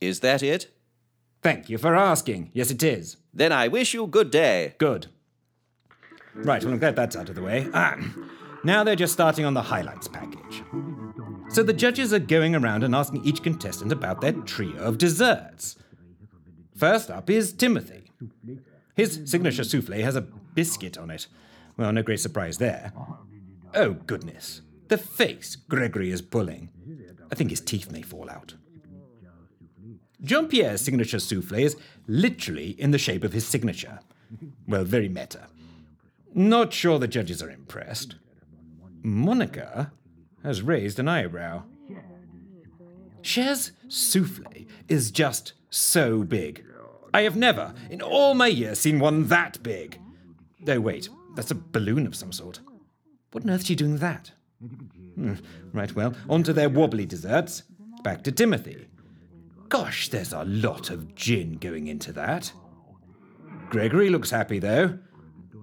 Is 0.00 0.20
that 0.20 0.42
it? 0.42 0.74
Thank 1.42 1.68
you 1.68 1.78
for 1.78 1.94
asking. 1.94 2.50
Yes, 2.52 2.70
it 2.70 2.82
is. 2.82 3.16
Then 3.32 3.52
I 3.52 3.68
wish 3.68 3.94
you 3.94 4.06
good 4.06 4.30
day. 4.30 4.74
Good. 4.78 5.06
Right, 6.34 6.62
well, 6.64 6.72
I'm 6.72 6.78
glad 6.78 6.96
that's 6.96 7.16
out 7.16 7.28
of 7.28 7.34
the 7.34 7.42
way. 7.42 7.68
Ah, 7.74 7.96
now 8.64 8.84
they're 8.84 8.96
just 8.96 9.12
starting 9.12 9.44
on 9.44 9.54
the 9.54 9.62
highlights 9.62 10.08
package. 10.08 10.62
So 11.50 11.62
the 11.62 11.72
judges 11.72 12.12
are 12.12 12.18
going 12.18 12.54
around 12.54 12.84
and 12.84 12.94
asking 12.94 13.24
each 13.24 13.42
contestant 13.42 13.92
about 13.92 14.20
their 14.20 14.32
trio 14.32 14.78
of 14.78 14.98
desserts. 14.98 15.76
First 16.76 17.10
up 17.10 17.28
is 17.28 17.52
Timothy. 17.52 18.10
His 18.94 19.22
signature 19.24 19.64
souffle 19.64 20.02
has 20.02 20.16
a 20.16 20.20
biscuit 20.20 20.98
on 20.98 21.10
it. 21.10 21.26
Well, 21.76 21.92
no 21.92 22.02
great 22.02 22.20
surprise 22.20 22.58
there. 22.58 22.92
Oh, 23.74 23.94
goodness. 23.94 24.60
The 24.88 24.98
face 24.98 25.56
Gregory 25.56 26.10
is 26.10 26.20
pulling. 26.20 26.68
I 27.30 27.34
think 27.34 27.50
his 27.50 27.60
teeth 27.60 27.90
may 27.90 28.02
fall 28.02 28.28
out. 28.28 28.54
Jean 30.22 30.46
Pierre's 30.46 30.82
signature 30.82 31.18
souffle 31.18 31.58
is 31.58 31.76
literally 32.06 32.70
in 32.78 32.90
the 32.90 32.98
shape 32.98 33.24
of 33.24 33.32
his 33.32 33.46
signature. 33.46 34.00
Well, 34.68 34.84
very 34.84 35.08
meta. 35.08 35.46
Not 36.34 36.72
sure 36.72 36.98
the 36.98 37.08
judges 37.08 37.42
are 37.42 37.50
impressed. 37.50 38.16
Monica 39.02 39.92
has 40.42 40.62
raised 40.62 40.98
an 40.98 41.08
eyebrow. 41.08 41.64
Cher's 43.22 43.72
souffle 43.88 44.66
is 44.88 45.10
just 45.10 45.54
so 45.70 46.22
big. 46.22 46.64
I 47.14 47.22
have 47.22 47.36
never, 47.36 47.74
in 47.90 48.00
all 48.00 48.34
my 48.34 48.46
years, 48.46 48.80
seen 48.80 48.98
one 48.98 49.28
that 49.28 49.62
big. 49.62 49.98
Oh, 50.66 50.80
wait, 50.80 51.08
that's 51.34 51.50
a 51.50 51.56
balloon 51.56 52.06
of 52.06 52.14
some 52.14 52.32
sort. 52.32 52.60
What 53.32 53.44
on 53.44 53.50
earth 53.50 53.62
is 53.62 53.66
she 53.66 53.74
doing 53.74 53.98
that? 53.98 54.32
Hmm, 55.14 55.34
right, 55.72 55.94
well, 55.94 56.14
on 56.28 56.42
to 56.44 56.52
their 56.52 56.68
wobbly 56.68 57.06
desserts. 57.06 57.64
Back 58.02 58.22
to 58.24 58.32
Timothy. 58.32 58.88
Gosh, 59.68 60.08
there's 60.08 60.32
a 60.32 60.44
lot 60.44 60.90
of 60.90 61.14
gin 61.14 61.54
going 61.54 61.86
into 61.86 62.12
that. 62.12 62.52
Gregory 63.70 64.10
looks 64.10 64.30
happy, 64.30 64.58
though. 64.58 64.98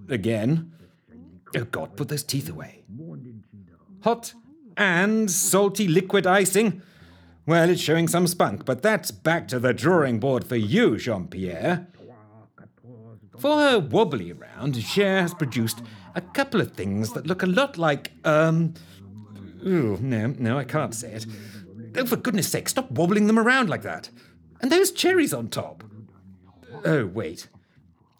Again. 0.09 0.71
Oh, 1.55 1.65
God, 1.65 1.95
put 1.95 2.07
those 2.09 2.23
teeth 2.23 2.49
away. 2.49 2.83
Hot 4.03 4.33
and 4.77 5.29
salty 5.29 5.87
liquid 5.87 6.25
icing. 6.25 6.81
Well, 7.49 7.71
it's 7.71 7.81
showing 7.81 8.07
some 8.07 8.27
spunk, 8.27 8.63
but 8.63 8.83
that's 8.83 9.09
back 9.09 9.47
to 9.47 9.57
the 9.57 9.73
drawing 9.73 10.19
board 10.19 10.43
for 10.43 10.55
you, 10.55 10.97
Jean 10.97 11.25
Pierre. 11.25 11.87
For 13.39 13.57
her 13.57 13.79
wobbly 13.79 14.33
round, 14.33 14.77
Cher 14.77 15.23
has 15.23 15.33
produced 15.33 15.81
a 16.13 16.21
couple 16.21 16.61
of 16.61 16.73
things 16.73 17.11
that 17.13 17.25
look 17.25 17.41
a 17.41 17.47
lot 17.47 17.75
like, 17.75 18.11
um. 18.23 18.75
Ooh, 19.65 19.97
no, 19.99 20.27
no, 20.37 20.59
I 20.59 20.63
can't 20.63 20.93
say 20.93 21.13
it. 21.13 21.25
Oh, 21.97 22.05
for 22.05 22.17
goodness 22.17 22.47
sake, 22.47 22.69
stop 22.69 22.91
wobbling 22.91 23.25
them 23.25 23.39
around 23.39 23.67
like 23.67 23.81
that. 23.81 24.11
And 24.61 24.71
those 24.71 24.91
cherries 24.91 25.33
on 25.33 25.47
top. 25.47 25.83
Oh, 26.85 27.07
wait. 27.07 27.47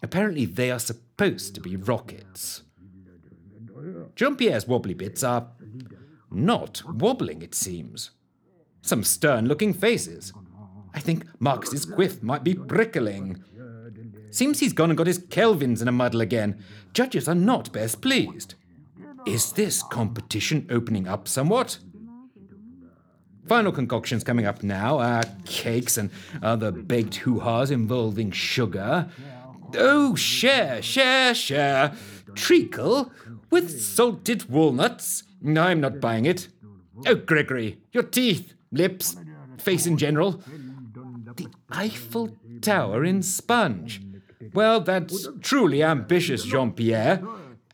Apparently, 0.02 0.44
they 0.44 0.72
are 0.72 0.80
supposed 0.80 1.54
to 1.54 1.60
be 1.60 1.76
rockets. 1.76 2.62
Jean 4.16 4.34
Pierre's 4.34 4.66
wobbly 4.66 4.94
bits 4.94 5.22
are 5.22 5.52
not 6.32 6.82
wobbling, 6.84 7.42
it 7.42 7.54
seems. 7.54 8.10
Some 8.82 9.04
stern 9.04 9.46
looking 9.46 9.72
faces. 9.72 10.32
I 10.94 11.00
think 11.00 11.24
Marcus's 11.38 11.84
quiff 11.84 12.22
might 12.22 12.42
be 12.44 12.54
prickling. 12.54 13.42
Seems 14.30 14.60
he's 14.60 14.72
gone 14.72 14.90
and 14.90 14.96
got 14.96 15.06
his 15.06 15.18
Kelvins 15.18 15.82
in 15.82 15.88
a 15.88 15.92
muddle 15.92 16.20
again. 16.20 16.62
Judges 16.94 17.28
are 17.28 17.34
not 17.34 17.72
best 17.72 18.00
pleased. 18.00 18.54
Is 19.26 19.52
this 19.52 19.82
competition 19.82 20.66
opening 20.70 21.06
up 21.06 21.28
somewhat? 21.28 21.78
Final 23.46 23.72
concoctions 23.72 24.22
coming 24.22 24.46
up 24.46 24.62
now 24.62 24.98
are 24.98 25.24
cakes 25.44 25.98
and 25.98 26.10
other 26.42 26.70
baked 26.70 27.16
hoo 27.16 27.40
ha's 27.40 27.70
involving 27.70 28.30
sugar. 28.30 29.08
Oh, 29.76 30.14
Cher, 30.14 30.80
Cher, 30.82 31.34
Cher. 31.34 31.92
Treacle 32.34 33.10
with 33.50 33.80
salted 33.80 34.48
walnuts. 34.48 35.24
I'm 35.44 35.80
not 35.80 36.00
buying 36.00 36.26
it. 36.26 36.48
Oh, 37.06 37.16
Gregory, 37.16 37.78
your 37.92 38.04
teeth, 38.04 38.54
lips, 38.72 39.16
face 39.58 39.86
in 39.86 39.96
general. 39.96 40.42
The 41.36 41.48
Eiffel 41.70 42.36
Tower 42.60 43.04
in 43.04 43.22
sponge. 43.22 44.02
Well, 44.52 44.80
that's 44.80 45.28
truly 45.40 45.82
ambitious, 45.82 46.44
Jean 46.44 46.72
Pierre. 46.72 47.22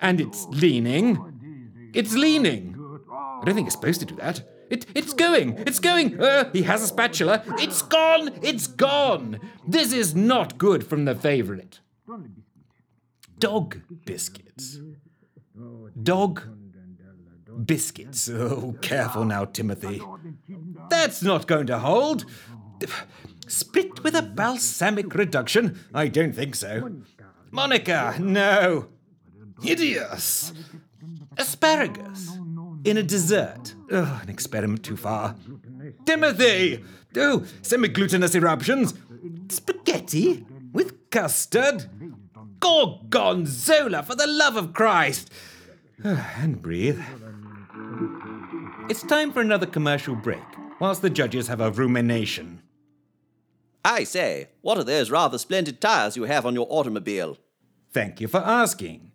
And 0.00 0.20
it's 0.20 0.46
leaning. 0.46 1.90
It's 1.94 2.14
leaning. 2.14 2.74
I 3.10 3.44
don't 3.44 3.54
think 3.54 3.66
it's 3.66 3.74
supposed 3.74 4.00
to 4.00 4.06
do 4.06 4.16
that. 4.16 4.42
It, 4.68 4.84
it's 4.94 5.12
going! 5.12 5.58
It's 5.58 5.78
going! 5.78 6.20
Uh, 6.20 6.50
he 6.52 6.62
has 6.62 6.82
a 6.82 6.88
spatula. 6.88 7.42
It's 7.58 7.82
gone! 7.82 8.32
It's 8.42 8.66
gone! 8.66 9.38
This 9.66 9.92
is 9.92 10.14
not 10.14 10.58
good 10.58 10.84
from 10.84 11.04
the 11.04 11.14
favorite. 11.14 11.80
Dog 13.38 13.80
biscuits. 14.04 14.80
Dog 16.02 16.42
biscuits. 17.64 18.28
Oh, 18.28 18.74
careful 18.80 19.24
now, 19.24 19.44
Timothy. 19.44 20.02
That's 20.88 21.22
not 21.22 21.46
going 21.46 21.66
to 21.68 21.78
hold. 21.78 22.24
Split 23.46 24.02
with 24.02 24.14
a 24.14 24.22
balsamic 24.22 25.14
reduction? 25.14 25.78
I 25.94 26.08
don't 26.08 26.32
think 26.32 26.54
so. 26.54 26.90
Monica, 27.50 28.16
no. 28.18 28.88
Hideous. 29.62 30.52
Asparagus 31.38 32.36
in 32.84 32.96
a 32.96 33.02
dessert. 33.02 33.74
Oh, 33.90 34.20
an 34.22 34.28
experiment 34.28 34.84
too 34.84 34.96
far. 34.96 35.36
Timothy! 36.04 36.84
Oh, 37.16 37.44
semi-glutinous 37.62 38.34
eruptions. 38.34 38.94
Spaghetti 39.48 40.44
with 40.72 41.10
custard. 41.10 41.86
Gorgonzola, 42.60 44.02
for 44.02 44.14
the 44.14 44.26
love 44.26 44.56
of 44.56 44.72
Christ! 44.72 45.30
and 46.04 46.60
breathe. 46.60 47.00
It's 48.88 49.02
time 49.02 49.32
for 49.32 49.40
another 49.40 49.66
commercial 49.66 50.14
break, 50.14 50.38
whilst 50.80 51.02
the 51.02 51.10
judges 51.10 51.48
have 51.48 51.60
a 51.60 51.70
rumination. 51.70 52.62
I 53.84 54.04
say, 54.04 54.48
what 54.62 54.78
are 54.78 54.84
those 54.84 55.10
rather 55.10 55.38
splendid 55.38 55.80
tires 55.80 56.16
you 56.16 56.24
have 56.24 56.44
on 56.44 56.54
your 56.54 56.66
automobile? 56.68 57.38
Thank 57.92 58.20
you 58.20 58.28
for 58.28 58.40
asking. 58.40 59.12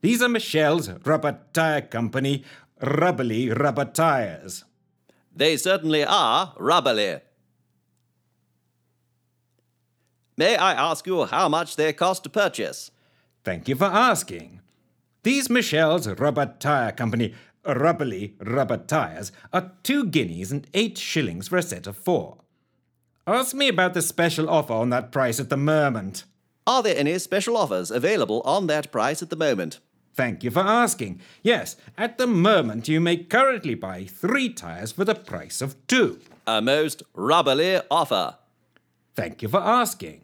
These 0.00 0.22
are 0.22 0.28
Michel's 0.28 0.90
Rubber 1.04 1.40
Tire 1.52 1.82
Company 1.82 2.44
rubbly 2.80 3.50
rubber 3.50 3.84
tires. 3.84 4.64
They 5.34 5.56
certainly 5.56 6.04
are 6.04 6.54
rubbly. 6.58 7.20
May 10.36 10.56
I 10.56 10.72
ask 10.72 11.06
you 11.06 11.24
how 11.24 11.48
much 11.48 11.76
they 11.76 11.92
cost 11.92 12.22
to 12.24 12.30
purchase? 12.30 12.90
Thank 13.44 13.68
you 13.68 13.76
for 13.76 13.86
asking. 13.86 14.60
These 15.22 15.48
Michel's 15.48 16.08
Rubber 16.08 16.54
Tire 16.58 16.92
Company 16.92 17.34
rubbly 17.66 18.34
rubber 18.40 18.76
tires 18.76 19.32
are 19.52 19.72
two 19.82 20.06
guineas 20.06 20.52
and 20.52 20.66
eight 20.74 20.98
shillings 20.98 21.48
for 21.48 21.56
a 21.56 21.62
set 21.62 21.86
of 21.86 21.96
four. 21.96 22.38
Ask 23.26 23.54
me 23.54 23.68
about 23.68 23.94
the 23.94 24.02
special 24.02 24.48
offer 24.48 24.72
on 24.72 24.90
that 24.90 25.10
price 25.10 25.40
at 25.40 25.50
the 25.50 25.56
moment. 25.56 26.24
Are 26.66 26.82
there 26.82 26.96
any 26.96 27.18
special 27.18 27.56
offers 27.56 27.90
available 27.90 28.40
on 28.44 28.66
that 28.68 28.92
price 28.92 29.22
at 29.22 29.30
the 29.30 29.36
moment? 29.36 29.80
Thank 30.14 30.42
you 30.42 30.50
for 30.50 30.60
asking. 30.60 31.20
Yes, 31.42 31.76
at 31.98 32.18
the 32.18 32.26
moment 32.26 32.88
you 32.88 33.00
may 33.00 33.18
currently 33.18 33.74
buy 33.74 34.04
three 34.04 34.48
tires 34.48 34.92
for 34.92 35.04
the 35.04 35.14
price 35.14 35.60
of 35.60 35.76
two. 35.86 36.20
A 36.46 36.62
most 36.62 37.02
rubbly 37.14 37.80
offer. 37.90 38.36
Thank 39.14 39.42
you 39.42 39.48
for 39.48 39.60
asking. 39.60 40.22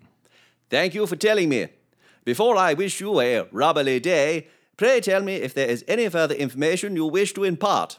Thank 0.70 0.94
you 0.94 1.06
for 1.06 1.16
telling 1.16 1.48
me. 1.48 1.68
Before 2.24 2.56
I 2.56 2.74
wish 2.74 3.00
you 3.00 3.20
a 3.20 3.46
rubbly 3.50 4.00
day, 4.00 4.46
pray 4.76 5.00
tell 5.00 5.22
me 5.22 5.36
if 5.36 5.54
there 5.54 5.68
is 5.68 5.84
any 5.88 6.08
further 6.08 6.34
information 6.34 6.96
you 6.96 7.06
wish 7.06 7.32
to 7.34 7.44
impart. 7.44 7.98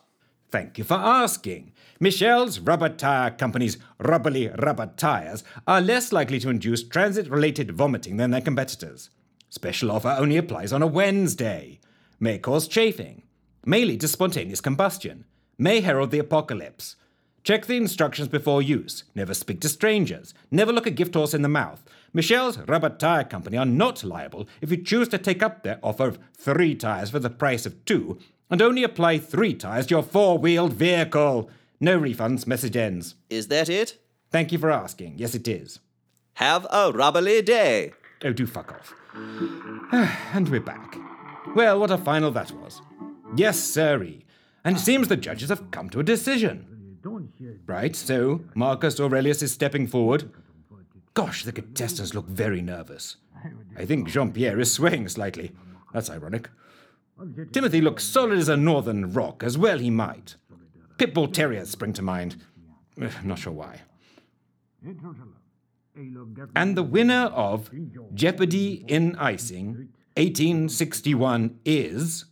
Thank 0.50 0.78
you 0.78 0.84
for 0.84 0.94
asking. 0.94 1.72
Michel's 2.00 2.60
Rubber 2.60 2.90
Tire 2.90 3.32
Company's 3.32 3.78
rubbly 3.98 4.50
rubber 4.50 4.92
tires 4.98 5.44
are 5.66 5.82
less 5.82 6.12
likely 6.12 6.40
to 6.40 6.50
induce 6.50 6.84
transit 6.84 7.30
related 7.30 7.72
vomiting 7.72 8.18
than 8.18 8.32
their 8.32 8.42
competitors. 8.42 9.10
Special 9.50 9.92
offer 9.92 10.16
only 10.20 10.38
applies 10.38 10.74
on 10.74 10.82
a 10.82 10.88
Wednesday. 10.88 11.80
May 12.20 12.38
cause 12.38 12.68
chafing. 12.68 13.24
May 13.66 13.86
lead 13.86 14.02
to 14.02 14.08
spontaneous 14.08 14.62
combustion. 14.62 15.26
May 15.58 15.82
herald 15.82 16.12
the 16.12 16.20
apocalypse. 16.20 16.98
Check 17.44 17.66
the 17.66 17.78
instructions 17.78 18.28
before 18.28 18.62
use. 18.62 19.04
Never 19.16 19.34
speak 19.34 19.60
to 19.62 19.70
strangers. 19.70 20.34
Never 20.50 20.72
look 20.72 20.88
a 20.88 20.92
gift 20.92 21.14
horse 21.14 21.34
in 21.34 21.42
the 21.42 21.50
mouth. 21.50 21.84
Michel's 22.16 22.60
Rubber 22.60 22.90
Tire 22.90 23.24
Company 23.24 23.58
are 23.58 23.66
not 23.66 24.04
liable 24.04 24.48
if 24.62 24.70
you 24.70 24.78
choose 24.78 25.08
to 25.10 25.18
take 25.18 25.42
up 25.42 25.64
their 25.64 25.80
offer 25.82 26.08
of 26.08 26.20
three 26.38 26.76
tires 26.76 27.10
for 27.10 27.18
the 27.18 27.30
price 27.30 27.66
of 27.66 27.84
two 27.86 28.20
and 28.52 28.62
only 28.62 28.84
apply 28.84 29.18
three 29.18 29.56
tires 29.56 29.88
to 29.88 29.96
your 29.96 30.04
four 30.04 30.38
wheeled 30.38 30.74
vehicle. 30.74 31.50
No 31.80 32.00
refunds, 32.00 32.46
message 32.46 32.78
ends. 32.78 33.16
Is 33.32 33.48
that 33.48 33.68
it? 33.68 33.98
Thank 34.30 34.52
you 34.52 34.60
for 34.60 34.70
asking. 34.70 35.16
Yes, 35.18 35.34
it 35.34 35.48
is. 35.48 35.80
Have 36.36 36.68
a 36.70 36.92
rubbly 36.92 37.42
day. 37.42 37.94
Oh, 38.24 38.32
do 38.32 38.46
fuck 38.46 38.72
off. 38.72 38.94
and 40.34 40.48
we're 40.50 40.60
back. 40.60 40.96
Well, 41.56 41.80
what 41.80 41.90
a 41.90 41.98
final 41.98 42.30
that 42.32 42.52
was. 42.52 42.80
Yes, 43.36 43.60
sirree. 43.60 44.26
And 44.64 44.78
it 44.78 44.80
seems 44.80 45.08
the 45.08 45.18
judges 45.18 45.50
have 45.50 45.72
come 45.72 45.90
to 45.90 46.00
a 46.00 46.04
decision. 46.04 46.68
Right, 47.66 47.96
so 47.96 48.42
Marcus 48.54 49.00
Aurelius 49.00 49.42
is 49.42 49.52
stepping 49.52 49.88
forward. 49.88 50.32
Gosh, 51.14 51.44
the 51.44 51.52
contestants 51.52 52.14
look 52.14 52.28
very 52.28 52.62
nervous. 52.62 53.18
I 53.78 53.86
think 53.86 54.10
Jean 54.10 54.32
Pierre 54.32 54.60
is 54.60 54.72
swaying 54.72 55.10
slightly. 55.10 55.52
That's 55.94 56.10
ironic. 56.10 56.50
Timothy 57.52 57.82
looks 57.82 58.04
solid 58.04 58.40
as 58.40 58.50
a 58.50 58.58
northern 58.58 59.14
rock, 59.14 59.44
as 59.44 59.58
well 59.58 59.78
he 59.78 59.92
might. 59.92 60.36
Pitbull 60.98 61.32
Terriers 61.32 61.70
spring 61.70 61.94
to 61.94 62.02
mind. 62.02 62.38
Ugh, 63.02 63.12
Not 63.24 63.40
sure 63.40 63.54
why. 63.54 63.82
And 66.56 66.76
the 66.76 66.84
winner 66.84 67.26
of 67.34 67.70
Jeopardy 68.14 68.84
in 68.88 69.16
Icing 69.18 69.90
1861 70.16 71.60
is. 71.66 72.26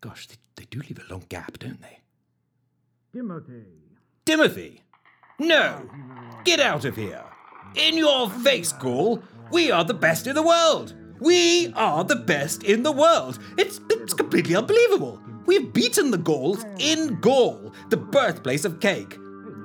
Gosh, 0.00 0.26
they, 0.26 0.36
they 0.56 0.64
do 0.64 0.80
leave 0.80 0.98
a 0.98 1.12
long 1.12 1.24
gap, 1.28 1.58
don't 1.58 1.80
they? 1.80 2.00
Timothy. 3.12 3.81
Timothy! 4.24 4.82
No! 5.40 5.88
Get 6.44 6.60
out 6.60 6.84
of 6.84 6.94
here! 6.94 7.24
In 7.74 7.96
your 7.96 8.30
face, 8.30 8.70
Gaul! 8.70 9.20
We 9.50 9.72
are 9.72 9.82
the 9.82 9.94
best 9.94 10.28
in 10.28 10.36
the 10.36 10.42
world! 10.42 10.94
We 11.18 11.72
are 11.74 12.04
the 12.04 12.16
best 12.16 12.62
in 12.62 12.84
the 12.84 12.92
world! 12.92 13.40
It's, 13.58 13.80
it's 13.90 14.14
completely 14.14 14.54
unbelievable! 14.54 15.20
We've 15.44 15.72
beaten 15.72 16.12
the 16.12 16.18
Gauls 16.18 16.64
in 16.78 17.18
Gaul, 17.20 17.72
the 17.90 17.96
birthplace 17.96 18.64
of 18.64 18.78
cake. 18.78 19.18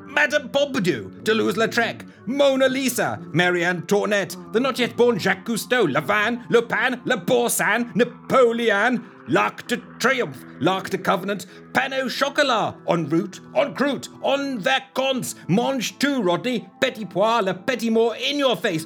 Madame 0.07 0.49
Pompadour, 0.49 1.11
Toulouse-Lautrec, 1.23 2.09
Mona 2.25 2.67
Lisa, 2.67 3.21
Marie 3.33 3.63
Antoinette, 3.63 4.35
the 4.53 4.59
not 4.59 4.79
yet 4.79 4.97
born 4.97 5.19
Jacques 5.19 5.45
Cousteau, 5.45 5.85
Lavan, 5.85 6.49
Le 6.49 6.63
Pen, 6.63 6.99
Le 7.05 7.17
Boursin, 7.17 7.91
Napoleon, 7.93 9.05
L'Arc 9.27 9.67
de 9.67 9.81
Triomphe, 9.99 10.43
L'Arc 10.59 10.89
de 10.89 10.97
Covenant, 10.97 11.45
Pain 11.73 11.91
au 11.93 12.07
Chocolat, 12.07 12.75
En 12.87 13.05
route, 13.09 13.41
En 13.53 13.73
croûte, 13.73 14.09
En 14.23 14.57
vacances, 14.57 15.35
Mange 15.47 15.97
tout, 15.99 16.21
Rodney, 16.21 16.65
Petit 16.79 17.05
Pois, 17.05 17.41
Le 17.41 17.53
Petit 17.53 17.89
Mort, 17.89 18.15
in 18.29 18.37
your 18.39 18.55
face. 18.55 18.85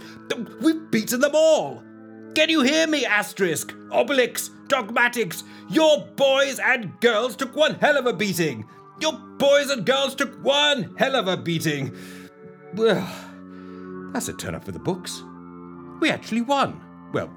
We've 0.61 0.89
beaten 0.89 1.19
them 1.19 1.35
all. 1.35 1.83
Can 2.33 2.49
you 2.49 2.61
hear 2.61 2.87
me, 2.87 3.05
Asterisk, 3.05 3.73
Obelix, 3.91 4.49
Dogmatix? 4.67 5.43
Your 5.69 6.07
boys 6.15 6.59
and 6.59 6.99
girls 7.01 7.35
took 7.35 7.55
one 7.55 7.75
hell 7.75 7.97
of 7.97 8.05
a 8.05 8.13
beating. 8.13 8.65
Your 8.99 9.13
boys 9.13 9.69
and 9.69 9.85
girls 9.85 10.15
took 10.15 10.43
one 10.43 10.95
hell 10.97 11.15
of 11.15 11.27
a 11.27 11.37
beating. 11.37 11.95
Well, 12.73 13.05
that's 14.13 14.27
a 14.29 14.33
turn 14.33 14.55
up 14.55 14.63
for 14.63 14.71
the 14.71 14.79
books. 14.79 15.23
We 15.99 16.09
actually 16.09 16.41
won. 16.41 16.79
Well, 17.13 17.29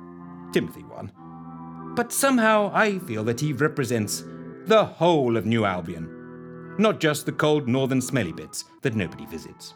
Timothy 0.52 0.84
won. 0.84 1.11
But 1.94 2.12
somehow 2.12 2.72
I 2.74 2.98
feel 2.98 3.22
that 3.24 3.40
he 3.40 3.52
represents 3.52 4.24
the 4.66 4.84
whole 4.84 5.36
of 5.36 5.46
New 5.46 5.64
Albion, 5.64 6.76
not 6.78 6.98
just 6.98 7.25
the 7.25 7.32
cold 7.32 7.69
northern 7.69 8.00
smelly 8.00 8.32
bits 8.32 8.64
that 8.82 8.97
nobody 8.97 9.26
visits. 9.26 9.75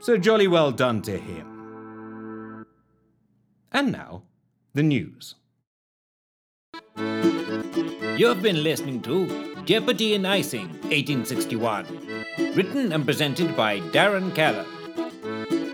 So 0.00 0.18
jolly 0.18 0.46
well 0.46 0.72
done 0.72 1.00
to 1.02 1.16
him. 1.16 2.66
And 3.72 3.92
now, 3.92 4.22
the 4.74 4.82
news. 4.82 5.36
You 6.96 8.26
have 8.26 8.42
been 8.42 8.62
listening 8.62 9.00
to 9.02 9.54
Jeopardy 9.64 10.14
in 10.14 10.26
Icing, 10.26 10.68
1861. 10.90 11.86
Written 12.54 12.92
and 12.92 13.04
presented 13.04 13.56
by 13.56 13.80
Darren 13.80 14.34
Keller. 14.34 14.66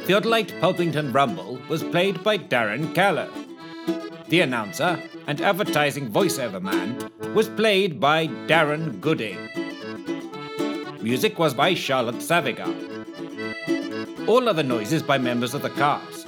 Theodolite 0.06 0.58
Pulpington 0.60 1.12
Rumble 1.12 1.60
was 1.68 1.82
played 1.82 2.22
by 2.24 2.38
Darren 2.38 2.94
Keller. 2.94 3.28
The 4.32 4.40
announcer 4.40 4.98
and 5.26 5.42
advertising 5.42 6.10
voiceover 6.10 6.62
man 6.62 7.10
was 7.34 7.50
played 7.50 8.00
by 8.00 8.28
Darren 8.48 8.98
Gooding. 8.98 9.36
Music 11.02 11.38
was 11.38 11.52
by 11.52 11.74
Charlotte 11.74 12.14
Saviga. 12.14 12.66
All 14.26 14.48
other 14.48 14.62
noises 14.62 15.02
by 15.02 15.18
members 15.18 15.52
of 15.52 15.60
the 15.60 15.68
cast. 15.68 16.26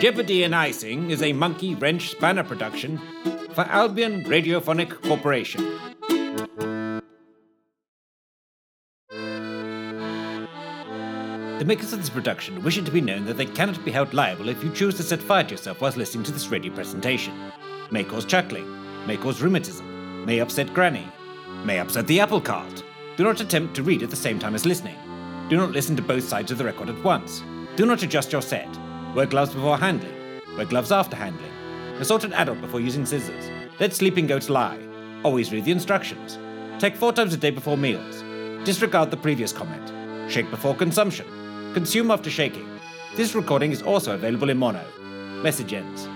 Jeopardy 0.00 0.42
and 0.42 0.56
Icing 0.56 1.12
is 1.12 1.22
a 1.22 1.32
Monkey 1.32 1.76
Wrench 1.76 2.10
Spanner 2.10 2.42
production 2.42 2.98
for 3.54 3.62
Albion 3.68 4.24
Radiophonic 4.24 5.02
Corporation. 5.02 5.75
The 11.58 11.64
makers 11.64 11.94
of 11.94 12.00
this 12.00 12.10
production 12.10 12.62
wish 12.62 12.76
it 12.76 12.84
to 12.84 12.90
be 12.90 13.00
known 13.00 13.24
that 13.24 13.38
they 13.38 13.46
cannot 13.46 13.82
be 13.82 13.90
held 13.90 14.12
liable 14.12 14.50
if 14.50 14.62
you 14.62 14.70
choose 14.70 14.94
to 14.96 15.02
set 15.02 15.22
fire 15.22 15.42
to 15.42 15.52
yourself 15.52 15.80
whilst 15.80 15.96
listening 15.96 16.22
to 16.24 16.32
this 16.32 16.48
radio 16.48 16.70
presentation. 16.74 17.32
May 17.90 18.04
cause 18.04 18.26
chuckling, 18.26 18.66
may 19.06 19.16
cause 19.16 19.40
rheumatism, 19.40 20.26
may 20.26 20.40
upset 20.40 20.74
Granny, 20.74 21.08
may 21.64 21.78
upset 21.78 22.06
the 22.08 22.20
apple 22.20 22.42
cart. 22.42 22.84
Do 23.16 23.24
not 23.24 23.40
attempt 23.40 23.74
to 23.76 23.82
read 23.82 24.02
at 24.02 24.10
the 24.10 24.16
same 24.16 24.38
time 24.38 24.54
as 24.54 24.66
listening. 24.66 24.98
Do 25.48 25.56
not 25.56 25.70
listen 25.70 25.96
to 25.96 26.02
both 26.02 26.24
sides 26.24 26.50
of 26.50 26.58
the 26.58 26.64
record 26.64 26.90
at 26.90 27.02
once. 27.02 27.42
Do 27.76 27.86
not 27.86 28.02
adjust 28.02 28.32
your 28.32 28.42
set. 28.42 28.68
Wear 29.14 29.24
gloves 29.24 29.54
before 29.54 29.78
handling. 29.78 30.42
Wear 30.58 30.66
gloves 30.66 30.92
after 30.92 31.16
handling. 31.16 31.52
Assault 31.98 32.24
an 32.24 32.34
adult 32.34 32.60
before 32.60 32.80
using 32.80 33.06
scissors. 33.06 33.50
Let 33.80 33.94
sleeping 33.94 34.26
goats 34.26 34.50
lie. 34.50 34.78
Always 35.22 35.50
read 35.50 35.64
the 35.64 35.72
instructions. 35.72 36.38
Take 36.78 36.96
four 36.96 37.14
times 37.14 37.32
a 37.32 37.38
day 37.38 37.50
before 37.50 37.78
meals. 37.78 38.22
Disregard 38.66 39.10
the 39.10 39.16
previous 39.16 39.54
comment. 39.54 40.30
Shake 40.30 40.50
before 40.50 40.74
consumption. 40.74 41.26
Consume 41.76 42.10
after 42.10 42.30
shaking. 42.30 42.66
This 43.16 43.34
recording 43.34 43.70
is 43.70 43.82
also 43.82 44.14
available 44.14 44.48
in 44.48 44.56
mono. 44.56 44.82
Message 45.42 45.74
ends. 45.74 46.08